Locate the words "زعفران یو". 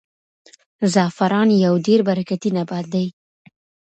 0.93-1.73